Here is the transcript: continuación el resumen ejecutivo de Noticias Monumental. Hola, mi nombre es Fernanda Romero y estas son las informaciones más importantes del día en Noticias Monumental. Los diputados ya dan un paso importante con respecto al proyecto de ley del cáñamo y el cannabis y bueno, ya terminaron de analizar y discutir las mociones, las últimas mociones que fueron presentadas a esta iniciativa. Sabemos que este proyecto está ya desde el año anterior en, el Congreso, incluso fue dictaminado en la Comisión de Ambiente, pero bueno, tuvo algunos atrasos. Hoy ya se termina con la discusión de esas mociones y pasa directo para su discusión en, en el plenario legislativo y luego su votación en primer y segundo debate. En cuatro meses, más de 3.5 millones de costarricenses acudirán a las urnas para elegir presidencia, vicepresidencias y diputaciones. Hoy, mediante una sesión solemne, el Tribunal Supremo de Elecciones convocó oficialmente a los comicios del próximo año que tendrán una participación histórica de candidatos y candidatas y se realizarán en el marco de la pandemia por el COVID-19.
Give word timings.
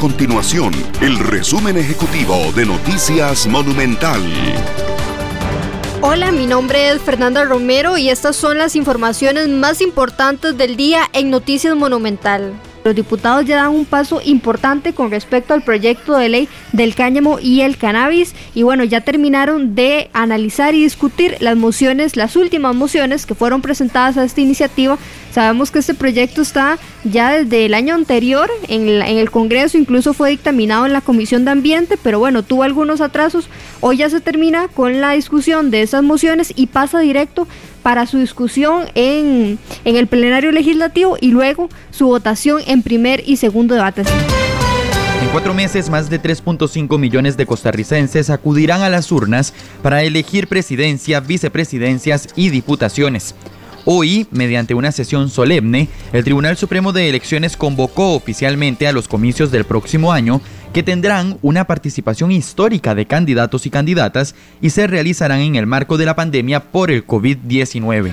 continuación 0.00 0.72
el 1.02 1.18
resumen 1.18 1.76
ejecutivo 1.76 2.34
de 2.56 2.64
Noticias 2.64 3.46
Monumental. 3.46 4.22
Hola, 6.00 6.32
mi 6.32 6.46
nombre 6.46 6.88
es 6.88 7.02
Fernanda 7.02 7.44
Romero 7.44 7.98
y 7.98 8.08
estas 8.08 8.34
son 8.34 8.56
las 8.56 8.76
informaciones 8.76 9.50
más 9.50 9.82
importantes 9.82 10.56
del 10.56 10.78
día 10.78 11.02
en 11.12 11.28
Noticias 11.28 11.76
Monumental. 11.76 12.54
Los 12.82 12.94
diputados 12.94 13.44
ya 13.44 13.56
dan 13.56 13.72
un 13.72 13.84
paso 13.84 14.22
importante 14.24 14.94
con 14.94 15.10
respecto 15.10 15.52
al 15.52 15.62
proyecto 15.62 16.16
de 16.16 16.30
ley 16.30 16.48
del 16.72 16.94
cáñamo 16.94 17.38
y 17.38 17.60
el 17.60 17.76
cannabis 17.76 18.34
y 18.54 18.62
bueno, 18.62 18.84
ya 18.84 19.02
terminaron 19.02 19.74
de 19.74 20.08
analizar 20.14 20.74
y 20.74 20.82
discutir 20.82 21.36
las 21.40 21.58
mociones, 21.58 22.16
las 22.16 22.36
últimas 22.36 22.74
mociones 22.74 23.26
que 23.26 23.34
fueron 23.34 23.60
presentadas 23.60 24.16
a 24.16 24.24
esta 24.24 24.40
iniciativa. 24.40 24.96
Sabemos 25.32 25.70
que 25.70 25.78
este 25.78 25.94
proyecto 25.94 26.42
está 26.42 26.78
ya 27.04 27.30
desde 27.30 27.66
el 27.66 27.74
año 27.74 27.94
anterior 27.94 28.50
en, 28.68 28.88
el 28.88 29.30
Congreso, 29.30 29.78
incluso 29.78 30.12
fue 30.12 30.30
dictaminado 30.30 30.86
en 30.86 30.92
la 30.92 31.00
Comisión 31.00 31.44
de 31.44 31.52
Ambiente, 31.52 31.96
pero 32.02 32.18
bueno, 32.18 32.42
tuvo 32.42 32.64
algunos 32.64 33.00
atrasos. 33.00 33.48
Hoy 33.80 33.98
ya 33.98 34.10
se 34.10 34.20
termina 34.20 34.68
con 34.68 35.00
la 35.00 35.12
discusión 35.12 35.70
de 35.70 35.82
esas 35.82 36.02
mociones 36.02 36.52
y 36.56 36.66
pasa 36.66 36.98
directo 36.98 37.46
para 37.82 38.06
su 38.06 38.18
discusión 38.18 38.86
en, 38.94 39.58
en 39.84 39.96
el 39.96 40.06
plenario 40.08 40.50
legislativo 40.50 41.16
y 41.20 41.28
luego 41.28 41.68
su 41.90 42.06
votación 42.06 42.60
en 42.66 42.82
primer 42.82 43.22
y 43.24 43.36
segundo 43.36 43.74
debate. 43.74 44.02
En 45.22 45.28
cuatro 45.28 45.54
meses, 45.54 45.90
más 45.90 46.10
de 46.10 46.20
3.5 46.20 46.98
millones 46.98 47.36
de 47.36 47.46
costarricenses 47.46 48.30
acudirán 48.30 48.82
a 48.82 48.88
las 48.88 49.12
urnas 49.12 49.54
para 49.82 50.02
elegir 50.02 50.48
presidencia, 50.48 51.20
vicepresidencias 51.20 52.28
y 52.36 52.48
diputaciones. 52.48 53.34
Hoy, 53.92 54.28
mediante 54.30 54.74
una 54.74 54.92
sesión 54.92 55.28
solemne, 55.28 55.88
el 56.12 56.22
Tribunal 56.22 56.56
Supremo 56.56 56.92
de 56.92 57.08
Elecciones 57.08 57.56
convocó 57.56 58.14
oficialmente 58.14 58.86
a 58.86 58.92
los 58.92 59.08
comicios 59.08 59.50
del 59.50 59.64
próximo 59.64 60.12
año 60.12 60.40
que 60.72 60.84
tendrán 60.84 61.38
una 61.42 61.64
participación 61.64 62.30
histórica 62.30 62.94
de 62.94 63.06
candidatos 63.06 63.66
y 63.66 63.70
candidatas 63.70 64.36
y 64.60 64.70
se 64.70 64.86
realizarán 64.86 65.40
en 65.40 65.56
el 65.56 65.66
marco 65.66 65.98
de 65.98 66.06
la 66.06 66.14
pandemia 66.14 66.70
por 66.70 66.92
el 66.92 67.04
COVID-19. 67.04 68.12